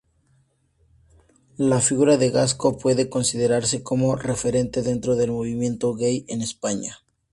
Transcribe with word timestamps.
La 1.57 1.79
figura 1.79 2.17
de 2.17 2.31
Gasco 2.31 2.75
puede 2.79 3.07
considerarse 3.07 3.83
como 3.83 4.15
referente 4.15 4.81
dentro 4.81 5.15
del 5.15 5.29
movimiento 5.29 5.93
gay 5.93 6.25
en 6.27 6.41
España. 6.41 7.03